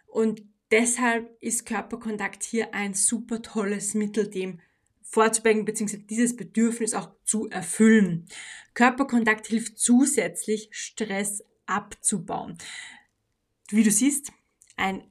Und 0.07 0.43
deshalb 0.73 1.31
ist 1.41 1.67
Körperkontakt 1.67 2.43
hier 2.43 2.75
ein 2.75 2.95
super 2.95 3.41
tolles 3.43 3.95
Mittel, 3.95 4.29
dem 4.29 4.61
vorzubeugen 5.03 5.65
bzw. 5.65 5.99
dieses 5.99 6.35
Bedürfnis 6.35 6.95
auch 6.95 7.11
zu 7.25 7.49
erfüllen. 7.49 8.27
Körperkontakt 8.75 9.47
hilft 9.47 9.79
zusätzlich, 9.79 10.71
Stress 10.73 11.45
abzubauen 11.67 12.59
wie 13.73 13.83
du 13.83 13.91
siehst, 13.91 14.33
ein 14.77 15.03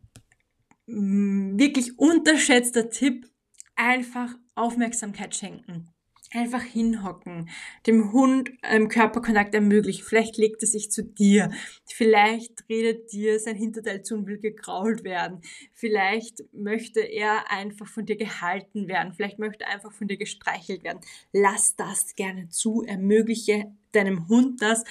mm, 0.86 1.58
wirklich 1.58 1.98
unterschätzter 1.98 2.90
Tipp, 2.90 3.30
einfach 3.76 4.36
Aufmerksamkeit 4.56 5.36
schenken. 5.36 5.90
Einfach 6.34 6.64
hinhocken, 6.64 7.50
dem 7.88 8.14
Hund 8.14 8.52
ähm, 8.64 8.88
Körperkontakt 8.88 9.54
ermöglichen. 9.54 10.06
Vielleicht 10.06 10.38
legt 10.38 10.62
er 10.64 10.68
sich 10.68 10.90
zu 10.90 11.04
dir. 11.04 11.52
Vielleicht 11.86 12.64
redet 12.70 13.12
dir 13.12 13.38
sein 13.38 13.58
Hinterteil 13.58 14.02
zu 14.02 14.16
und 14.16 14.28
will 14.28 14.40
gekrault 14.40 15.04
werden. 15.04 15.42
Vielleicht 15.74 16.46
möchte 16.54 17.02
er 17.02 17.52
einfach 17.52 17.88
von 17.88 18.06
dir 18.06 18.16
gehalten 18.16 18.88
werden. 18.88 19.12
Vielleicht 19.14 19.40
möchte 19.40 19.66
er 19.66 19.72
einfach 19.72 19.92
von 19.92 20.08
dir 20.08 20.16
gestreichelt 20.16 20.86
werden. 20.86 21.02
Lass 21.34 21.76
das 21.76 22.16
gerne 22.16 22.48
zu. 22.48 22.84
Ermögliche 22.84 23.66
deinem 23.92 24.30
Hund 24.30 24.62
das, 24.62 24.86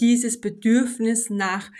dieses 0.00 0.40
Bedürfnis 0.40 1.28
nach 1.28 1.70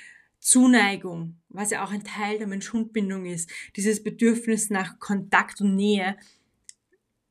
Zuneigung, 0.47 1.41
was 1.49 1.71
ja 1.71 1.85
auch 1.85 1.91
ein 1.91 2.05
Teil 2.05 2.39
der 2.39 2.47
Mensch-Hund-Bindung 2.47 3.25
ist, 3.25 3.51
dieses 3.75 4.05
Bedürfnis 4.05 4.71
nach 4.71 4.99
Kontakt 5.01 5.61
und 5.61 5.75
Nähe, 5.75 6.17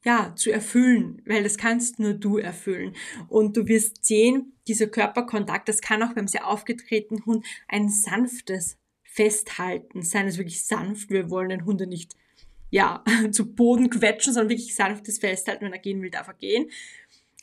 ja, 0.06 0.34
zu 0.36 0.52
erfüllen, 0.52 1.22
weil 1.26 1.42
das 1.42 1.58
kannst 1.58 2.00
nur 2.00 2.14
du 2.14 2.38
erfüllen. 2.38 2.96
Und 3.28 3.58
du 3.58 3.68
wirst 3.68 4.06
sehen, 4.06 4.54
dieser 4.68 4.86
Körperkontakt, 4.88 5.68
das 5.68 5.82
kann 5.82 6.04
auch 6.04 6.14
beim 6.14 6.28
sehr 6.28 6.48
aufgetretenen 6.48 7.26
Hund 7.26 7.46
ein 7.68 7.90
sanftes 7.90 8.78
Festhalten 9.04 10.04
sein, 10.04 10.26
also 10.26 10.38
wirklich 10.38 10.64
sanft. 10.64 11.10
Wir 11.10 11.32
wollen 11.32 11.50
den 11.50 11.66
Hund 11.66 11.82
nicht, 11.88 12.16
ja, 12.70 13.04
zu 13.32 13.56
Boden 13.56 13.90
quetschen, 13.90 14.32
sondern 14.32 14.50
wirklich 14.50 14.76
sanftes 14.76 15.18
Festhalten. 15.18 15.66
Wenn 15.66 15.74
er 15.74 15.80
gehen 15.80 16.02
will, 16.04 16.12
darf 16.12 16.28
er 16.28 16.36
gehen. 16.36 16.70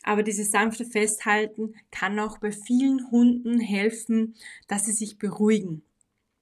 Aber 0.03 0.23
dieses 0.23 0.51
sanfte 0.51 0.85
Festhalten 0.85 1.75
kann 1.91 2.19
auch 2.19 2.37
bei 2.37 2.51
vielen 2.51 3.11
Hunden 3.11 3.59
helfen, 3.59 4.35
dass 4.67 4.85
sie 4.85 4.91
sich 4.93 5.17
beruhigen. 5.17 5.81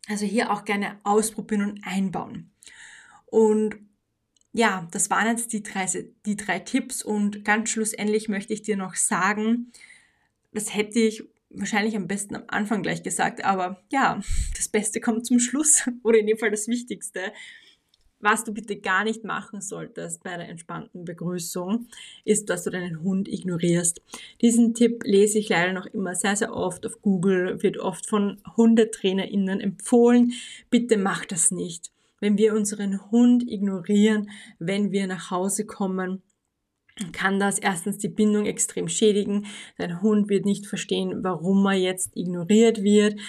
Also 0.08 0.26
hier 0.26 0.52
auch 0.52 0.66
gerne 0.66 1.00
ausprobieren 1.04 1.64
und 1.64 1.82
einbauen. 1.84 2.52
Und 3.26 3.78
ja, 4.54 4.88
das 4.92 5.10
waren 5.10 5.28
jetzt 5.28 5.54
die 5.54 5.64
drei, 5.64 5.86
die 6.26 6.36
drei 6.36 6.60
Tipps 6.60 7.02
und 7.04 7.46
ganz 7.46 7.70
schlussendlich 7.70 8.30
möchte 8.30 8.54
ich 8.54 8.62
dir 8.62 8.78
noch 8.78 8.96
sagen, 8.96 9.72
das 10.54 10.76
hätte 10.76 11.00
ich 11.00 11.24
wahrscheinlich 11.50 11.96
am 11.96 12.08
besten 12.08 12.36
am 12.36 12.44
Anfang 12.48 12.82
gleich 12.82 13.04
gesagt, 13.04 13.44
aber 13.44 13.82
ja, 13.92 14.22
das 14.56 14.70
Beste 14.70 15.00
kommt 15.00 15.26
zum 15.26 15.40
Schluss 15.40 15.84
oder 16.04 16.20
in 16.20 16.28
dem 16.28 16.38
Fall 16.38 16.52
das 16.52 16.68
Wichtigste 16.68 17.32
was 18.22 18.44
du 18.44 18.54
bitte 18.54 18.78
gar 18.78 19.04
nicht 19.04 19.24
machen 19.24 19.62
solltest 19.62 20.24
bei 20.24 20.38
der 20.38 20.48
entspannten 20.48 21.06
Begrüßung, 21.06 21.88
ist, 22.24 22.50
dass 22.50 22.64
du 22.64 22.70
deinen 22.70 23.02
Hund 23.02 23.28
ignorierst. 23.28 24.02
Diesen 24.42 24.74
Tipp 24.74 25.04
lese 25.04 25.40
ich 25.40 25.50
leider 25.50 25.74
noch 25.74 25.88
immer 25.88 26.16
sehr, 26.16 26.36
sehr 26.36 26.54
oft 26.54 26.86
auf 26.86 27.02
Google, 27.02 27.62
wird 27.64 27.78
oft 27.78 28.08
von 28.08 28.42
HundetrainerInnen 28.56 29.60
empfohlen. 29.60 30.34
Bitte 30.70 30.98
mach 30.98 31.26
das 31.26 31.52
nicht. 31.52 31.92
Wenn 32.22 32.38
wir 32.38 32.56
unseren 32.56 33.12
Hund 33.12 33.44
ignorieren, 33.46 34.30
wenn 34.60 34.94
wir 34.94 35.08
nach 35.08 35.30
Hause 35.32 35.66
kommen, 35.66 36.22
kann 37.12 37.40
das 37.40 37.60
erstens 37.60 37.98
die 37.98 38.10
Bindung 38.10 38.46
extrem 38.46 38.88
schädigen. 38.88 39.48
Dein 39.78 40.02
Hund 40.02 40.30
wird 40.30 40.46
nicht 40.46 40.68
verstehen, 40.68 41.24
warum 41.24 41.66
er 41.66 41.74
jetzt 41.74 42.16
ignoriert 42.16 42.84
wird 42.84 43.20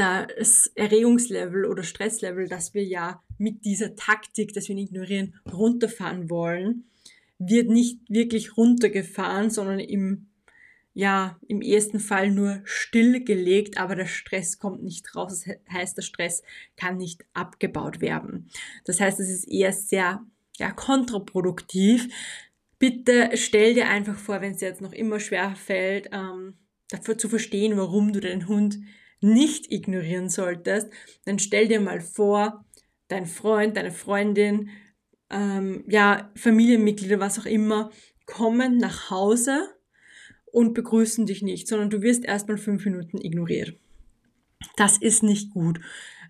das 0.00 0.72
Erregungslevel 0.76 1.66
oder 1.66 1.82
Stresslevel, 1.82 2.48
das 2.48 2.72
wir 2.72 2.82
ja 2.82 3.22
mit 3.36 3.66
dieser 3.66 3.96
Taktik, 3.96 4.54
das 4.54 4.66
wir 4.66 4.74
ihn 4.74 4.86
ignorieren, 4.86 5.34
runterfahren 5.52 6.30
wollen, 6.30 6.84
wird 7.38 7.68
nicht 7.68 8.00
wirklich 8.08 8.56
runtergefahren, 8.56 9.50
sondern 9.50 9.78
im, 9.78 10.29
ja, 10.92 11.38
im 11.46 11.62
ersten 11.62 12.00
Fall 12.00 12.30
nur 12.30 12.60
stillgelegt, 12.64 13.78
aber 13.78 13.94
der 13.94 14.06
Stress 14.06 14.58
kommt 14.58 14.82
nicht 14.82 15.14
raus. 15.14 15.44
Das 15.44 15.56
heißt, 15.72 15.96
der 15.96 16.02
Stress 16.02 16.42
kann 16.76 16.96
nicht 16.96 17.24
abgebaut 17.32 18.00
werden. 18.00 18.50
Das 18.84 19.00
heißt, 19.00 19.20
es 19.20 19.30
ist 19.30 19.48
eher 19.48 19.72
sehr, 19.72 20.24
ja, 20.58 20.70
kontraproduktiv. 20.72 22.08
Bitte 22.78 23.30
stell 23.34 23.74
dir 23.74 23.88
einfach 23.88 24.16
vor, 24.16 24.40
wenn 24.40 24.52
es 24.52 24.58
dir 24.58 24.68
jetzt 24.68 24.80
noch 24.80 24.92
immer 24.92 25.20
schwer 25.20 25.54
fällt, 25.54 26.08
ähm, 26.12 26.54
dafür 26.88 27.16
zu 27.16 27.28
verstehen, 27.28 27.76
warum 27.76 28.12
du 28.12 28.20
deinen 28.20 28.48
Hund 28.48 28.78
nicht 29.20 29.70
ignorieren 29.70 30.28
solltest, 30.28 30.88
dann 31.24 31.38
stell 31.38 31.68
dir 31.68 31.80
mal 31.80 32.00
vor, 32.00 32.64
dein 33.08 33.26
Freund, 33.26 33.76
deine 33.76 33.92
Freundin, 33.92 34.70
ähm, 35.30 35.84
ja, 35.88 36.30
Familienmitglieder, 36.36 37.20
was 37.20 37.38
auch 37.38 37.46
immer, 37.46 37.90
kommen 38.26 38.78
nach 38.78 39.10
Hause 39.10 39.68
und 40.52 40.74
begrüßen 40.74 41.26
dich 41.26 41.42
nicht, 41.42 41.68
sondern 41.68 41.90
du 41.90 42.02
wirst 42.02 42.24
erstmal 42.24 42.58
fünf 42.58 42.84
Minuten 42.84 43.18
ignoriert. 43.18 43.74
Das 44.76 44.98
ist 44.98 45.22
nicht 45.22 45.50
gut. 45.50 45.80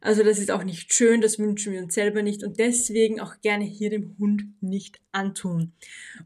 Also 0.02 0.22
das 0.24 0.38
ist 0.38 0.50
auch 0.50 0.64
nicht 0.64 0.94
schön, 0.94 1.20
das 1.20 1.38
wünschen 1.38 1.74
wir 1.74 1.82
uns 1.82 1.92
selber 1.94 2.22
nicht 2.22 2.42
und 2.42 2.58
deswegen 2.58 3.20
auch 3.20 3.34
gerne 3.42 3.64
hier 3.64 3.90
dem 3.90 4.16
Hund 4.18 4.44
nicht 4.62 4.98
antun. 5.12 5.72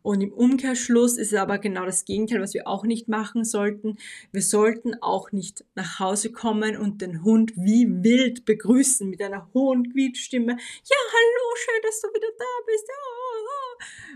Und 0.02 0.20
im 0.20 0.32
Umkehrschluss 0.32 1.18
ist 1.18 1.32
es 1.32 1.38
aber 1.38 1.58
genau 1.58 1.84
das 1.84 2.04
Gegenteil, 2.04 2.40
was 2.40 2.54
wir 2.54 2.68
auch 2.68 2.84
nicht 2.84 3.08
machen 3.08 3.44
sollten. 3.44 3.96
Wir 4.30 4.42
sollten 4.42 4.94
auch 5.02 5.32
nicht 5.32 5.64
nach 5.74 5.98
Hause 5.98 6.30
kommen 6.30 6.76
und 6.76 7.02
den 7.02 7.24
Hund 7.24 7.52
wie 7.56 7.88
wild 8.04 8.44
begrüßen 8.44 9.10
mit 9.10 9.20
einer 9.20 9.50
hohen 9.54 9.90
Quietstimme. 9.90 10.52
Ja, 10.52 10.96
hallo, 11.12 11.56
schön, 11.56 11.82
dass 11.82 12.00
du 12.00 12.08
wieder 12.08 12.28
da 12.38 12.44
bist. 12.66 12.88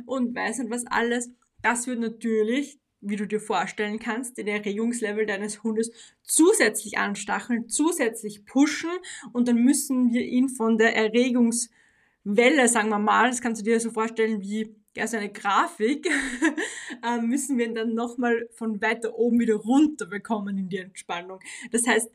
Und 0.06 0.36
weiß 0.36 0.58
nicht 0.58 0.70
was 0.70 0.86
alles. 0.86 1.30
Das 1.62 1.88
wird 1.88 1.98
natürlich 1.98 2.78
wie 3.00 3.16
du 3.16 3.26
dir 3.26 3.40
vorstellen 3.40 3.98
kannst, 3.98 4.38
den 4.38 4.48
Erregungslevel 4.48 5.26
deines 5.26 5.62
Hundes 5.62 5.90
zusätzlich 6.22 6.98
anstacheln, 6.98 7.68
zusätzlich 7.68 8.44
pushen 8.44 8.90
und 9.32 9.48
dann 9.48 9.56
müssen 9.56 10.12
wir 10.12 10.22
ihn 10.22 10.48
von 10.48 10.78
der 10.78 10.96
Erregungswelle, 10.96 12.68
sagen 12.68 12.88
wir 12.88 12.98
mal, 12.98 13.28
das 13.28 13.40
kannst 13.40 13.60
du 13.60 13.64
dir 13.64 13.78
so 13.80 13.90
vorstellen 13.90 14.40
wie 14.42 14.74
ja, 14.96 15.06
so 15.06 15.16
eine 15.16 15.30
Grafik, 15.30 16.08
äh, 17.04 17.20
müssen 17.20 17.56
wir 17.56 17.66
ihn 17.66 17.74
dann 17.74 17.94
nochmal 17.94 18.48
von 18.52 18.80
weiter 18.82 19.16
oben 19.16 19.38
wieder 19.38 19.54
runter 19.54 20.06
bekommen 20.06 20.58
in 20.58 20.68
die 20.68 20.78
Entspannung. 20.78 21.38
Das 21.70 21.86
heißt, 21.86 22.10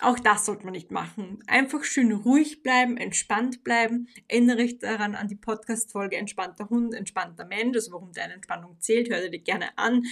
auch 0.00 0.18
das 0.18 0.46
sollte 0.46 0.64
man 0.64 0.72
nicht 0.72 0.92
machen. 0.92 1.42
Einfach 1.46 1.82
schön 1.82 2.12
ruhig 2.12 2.62
bleiben, 2.62 2.96
entspannt 2.96 3.64
bleiben. 3.64 4.08
Erinnere 4.28 4.58
dich 4.58 4.78
daran 4.78 5.16
an 5.16 5.26
die 5.26 5.34
Podcast-Folge 5.34 6.16
Entspannter 6.16 6.68
Hund, 6.70 6.94
entspannter 6.94 7.44
Mensch, 7.44 7.76
also 7.76 7.92
warum 7.92 8.12
deine 8.12 8.34
Entspannung 8.34 8.80
zählt. 8.80 9.10
Hör 9.10 9.28
dir 9.28 9.38
gerne 9.40 9.76
an. 9.76 10.04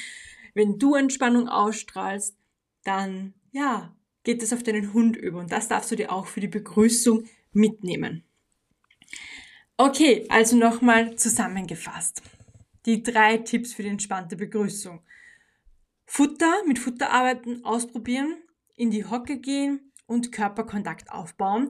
Wenn 0.55 0.79
du 0.79 0.95
Entspannung 0.95 1.49
ausstrahlst, 1.49 2.37
dann, 2.83 3.35
ja, 3.53 3.95
geht 4.25 4.43
es 4.43 4.53
auf 4.53 4.65
deinen 4.65 4.93
Hund 4.93 5.17
über. 5.17 5.39
Und 5.39 5.53
das 5.53 5.69
darfst 5.69 5.91
du 5.93 5.97
dir 5.97 6.11
auch 6.11 6.27
für 6.27 6.41
die 6.41 6.49
Begrüßung 6.49 7.29
mitnehmen. 7.53 8.25
Okay, 9.77 10.27
also 10.31 10.57
nochmal 10.57 11.15
zusammengefasst. 11.17 12.23
Die 12.87 13.03
drei 13.03 13.39
Tipps 13.39 13.73
für 13.73 13.83
die 13.83 13.91
entspannte 13.91 14.35
Begrüßung. 14.35 15.01
Futter, 16.07 16.63
mit 16.67 16.79
Futter 16.79 17.11
arbeiten, 17.11 17.65
ausprobieren, 17.65 18.37
in 18.77 18.91
die 18.91 19.05
Hocke 19.05 19.39
gehen 19.39 19.93
und 20.07 20.33
Körperkontakt 20.33 21.11
aufbauen. 21.11 21.69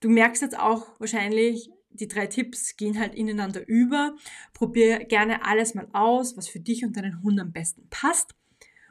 Du 0.00 0.08
merkst 0.08 0.42
jetzt 0.42 0.58
auch 0.58 0.88
wahrscheinlich, 0.98 1.70
die 1.90 2.08
drei 2.08 2.26
Tipps 2.26 2.76
gehen 2.76 2.98
halt 2.98 3.14
ineinander 3.14 3.66
über. 3.66 4.14
Probier 4.54 5.04
gerne 5.04 5.44
alles 5.44 5.74
mal 5.74 5.88
aus, 5.92 6.36
was 6.36 6.48
für 6.48 6.60
dich 6.60 6.84
und 6.84 6.96
deinen 6.96 7.22
Hund 7.22 7.40
am 7.40 7.52
besten 7.52 7.86
passt. 7.90 8.34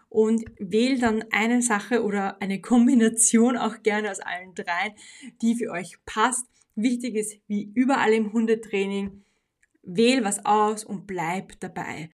Und 0.09 0.43
wähl 0.59 0.99
dann 0.99 1.23
eine 1.31 1.61
Sache 1.61 2.03
oder 2.03 2.41
eine 2.41 2.59
Kombination 2.59 3.57
auch 3.57 3.81
gerne 3.81 4.11
aus 4.11 4.19
allen 4.19 4.53
dreien, 4.53 4.93
die 5.41 5.55
für 5.55 5.71
euch 5.71 5.97
passt. 6.05 6.45
Wichtig 6.75 7.15
ist, 7.15 7.39
wie 7.47 7.71
überall 7.73 8.13
im 8.13 8.33
Hundetraining, 8.33 9.23
wähl 9.83 10.23
was 10.23 10.45
aus 10.45 10.83
und 10.83 11.07
bleib 11.07 11.59
dabei. 11.59 12.09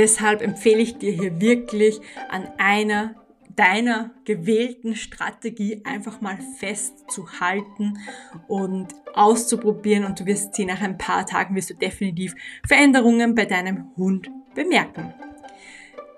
Deshalb 0.00 0.40
empfehle 0.40 0.78
ich 0.78 0.96
dir 0.96 1.12
hier 1.12 1.42
wirklich 1.42 2.00
an 2.30 2.48
einer 2.56 3.16
deiner 3.54 4.12
gewählten 4.24 4.96
Strategie 4.96 5.82
einfach 5.84 6.22
mal 6.22 6.38
festzuhalten 6.56 7.98
und 8.48 8.86
auszuprobieren 9.12 10.06
und 10.06 10.18
du 10.18 10.24
wirst 10.24 10.54
sehen, 10.54 10.68
nach 10.68 10.80
ein 10.80 10.96
paar 10.96 11.26
Tagen 11.26 11.54
wirst 11.54 11.68
du 11.68 11.74
definitiv 11.74 12.34
Veränderungen 12.66 13.34
bei 13.34 13.44
deinem 13.44 13.94
Hund 13.98 14.30
bemerken. 14.54 15.12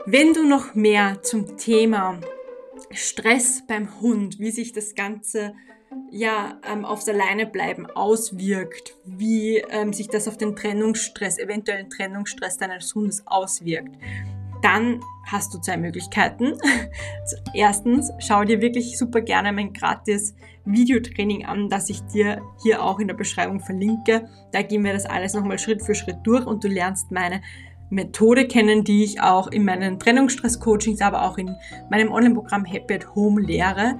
Wenn 0.06 0.32
du 0.32 0.46
noch 0.46 0.76
mehr 0.76 1.20
zum 1.22 1.56
Thema 1.56 2.20
Stress 2.92 3.64
beim 3.66 4.00
Hund, 4.00 4.38
wie 4.38 4.52
sich 4.52 4.72
das 4.72 4.94
Ganze 4.94 5.56
ja, 6.10 6.58
ähm, 6.70 6.84
aufs 6.84 7.08
Alleinebleiben 7.08 7.86
auswirkt, 7.86 8.94
wie 9.04 9.56
ähm, 9.70 9.92
sich 9.92 10.08
das 10.08 10.28
auf 10.28 10.36
den 10.36 10.54
Trennungsstress, 10.56 11.38
eventuellen 11.38 11.90
Trennungsstress 11.90 12.58
deines 12.58 12.94
Hundes 12.94 13.22
auswirkt, 13.26 13.96
dann 14.62 15.00
hast 15.26 15.52
du 15.54 15.58
zwei 15.58 15.76
Möglichkeiten. 15.76 16.54
Erstens, 17.54 18.10
schau 18.18 18.44
dir 18.44 18.60
wirklich 18.60 18.98
super 18.98 19.20
gerne 19.20 19.52
mein 19.52 19.72
gratis 19.72 20.34
Videotraining 20.64 21.44
an, 21.44 21.68
das 21.68 21.90
ich 21.90 22.02
dir 22.06 22.42
hier 22.62 22.82
auch 22.82 22.98
in 23.00 23.08
der 23.08 23.14
Beschreibung 23.14 23.60
verlinke. 23.60 24.28
Da 24.52 24.62
gehen 24.62 24.84
wir 24.84 24.92
das 24.92 25.06
alles 25.06 25.34
nochmal 25.34 25.58
Schritt 25.58 25.82
für 25.82 25.94
Schritt 25.94 26.18
durch 26.24 26.46
und 26.46 26.62
du 26.62 26.68
lernst 26.68 27.10
meine 27.10 27.40
Methode 27.90 28.46
kennen, 28.48 28.84
die 28.84 29.04
ich 29.04 29.20
auch 29.20 29.48
in 29.48 29.64
meinen 29.64 29.98
Trennungsstress-Coachings, 29.98 31.02
aber 31.02 31.24
auch 31.24 31.36
in 31.36 31.54
meinem 31.90 32.10
Online-Programm 32.10 32.64
Happy 32.64 32.94
at 32.94 33.14
Home 33.14 33.40
lehre. 33.40 33.98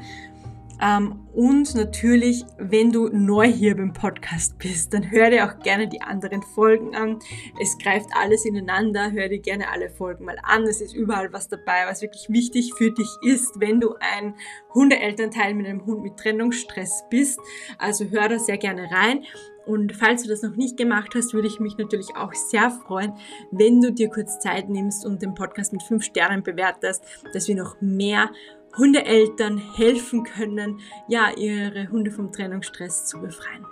Ähm, 0.83 1.21
und 1.33 1.75
natürlich, 1.77 2.45
wenn 2.59 2.91
du 2.91 3.09
neu 3.09 3.47
hier 3.47 3.77
beim 3.77 3.93
Podcast 3.93 4.59
bist, 4.59 4.93
dann 4.93 5.11
hör 5.11 5.31
dir 5.31 5.47
auch 5.47 5.63
gerne 5.63 5.87
die 5.89 6.03
anderen 6.03 6.43
Folgen 6.43 6.95
an. 6.95 7.21
Es 7.61 7.79
greift 7.79 8.09
alles 8.21 8.45
ineinander. 8.45 9.13
Hör 9.13 9.29
dir 9.29 9.39
gerne 9.39 9.71
alle 9.71 9.89
Folgen 9.89 10.25
mal 10.25 10.39
an. 10.43 10.65
Es 10.65 10.81
ist 10.81 10.95
überall 10.95 11.33
was 11.33 11.49
dabei, 11.49 11.87
was 11.87 12.03
wirklich 12.03 12.29
wichtig 12.29 12.75
für 12.77 12.91
dich 12.91 13.09
ist, 13.25 13.61
wenn 13.61 13.81
du 13.81 13.95
ein 14.01 14.35
Hundeelternteil 14.75 15.55
mit 15.55 15.67
einem 15.67 15.87
Hund 15.87 16.03
mit 16.03 16.17
Trennungsstress 16.17 17.05
bist. 17.09 17.39
Also 17.79 18.07
hör 18.11 18.29
da 18.29 18.39
sehr 18.39 18.59
gerne 18.59 18.91
rein. 18.91 19.25
Und 19.65 19.95
falls 19.95 20.25
du 20.25 20.29
das 20.29 20.43
noch 20.43 20.57
nicht 20.57 20.77
gemacht 20.77 21.15
hast, 21.15 21.35
würde 21.35 21.47
ich 21.47 21.61
mich 21.61 21.79
natürlich 21.79 22.17
auch 22.17 22.35
sehr 22.35 22.71
freuen, 22.71 23.13
wenn 23.53 23.81
du 23.81 23.93
dir 23.93 24.09
kurz 24.09 24.41
Zeit 24.41 24.69
nimmst 24.69 25.07
und 25.07 25.23
den 25.23 25.35
Podcast 25.35 25.73
mit 25.73 25.85
fünf 25.85 26.03
Sternen 26.03 26.43
bewertest, 26.43 27.05
dass 27.33 27.47
wir 27.47 27.55
noch 27.55 27.81
mehr 27.81 28.31
Hundeeltern 28.77 29.59
helfen 29.59 30.25
können, 30.25 30.81
ja, 31.09 31.31
ihre 31.37 31.89
Hunde 31.89 32.11
vom 32.11 32.33
Trennungsstress 32.33 33.07
zu 33.07 33.21
befreien. 33.21 33.67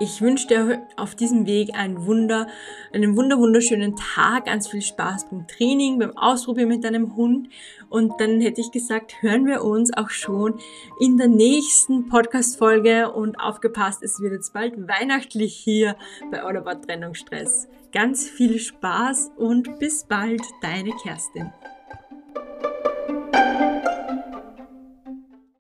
Ich 0.00 0.20
wünsche 0.20 0.48
dir 0.48 0.88
auf 0.96 1.14
diesem 1.14 1.46
Weg 1.46 1.72
einen 1.74 2.04
Wunder, 2.04 2.48
einen 2.92 3.16
wunder 3.16 3.38
wunderschönen 3.38 3.94
Tag, 3.94 4.46
ganz 4.46 4.66
viel 4.66 4.82
Spaß 4.82 5.30
beim 5.30 5.46
Training, 5.46 6.00
beim 6.00 6.16
Ausprobieren 6.16 6.68
mit 6.68 6.82
deinem 6.82 7.14
Hund. 7.14 7.48
Und 7.90 8.20
dann 8.20 8.40
hätte 8.40 8.60
ich 8.60 8.72
gesagt, 8.72 9.22
hören 9.22 9.46
wir 9.46 9.62
uns 9.62 9.96
auch 9.96 10.10
schon 10.10 10.58
in 10.98 11.16
der 11.16 11.28
nächsten 11.28 12.08
Podcast-Folge 12.08 13.12
und 13.12 13.36
aufgepasst, 13.36 14.02
es 14.02 14.20
wird 14.20 14.32
jetzt 14.32 14.52
bald 14.52 14.88
weihnachtlich 14.88 15.54
hier 15.54 15.96
bei 16.32 16.42
All 16.42 16.56
About 16.56 16.86
Trennungsstress. 16.86 17.68
Ganz 17.92 18.28
viel 18.28 18.58
Spaß 18.58 19.30
und 19.36 19.78
bis 19.78 20.04
bald, 20.04 20.42
deine 20.60 20.90
Kerstin. 21.04 21.52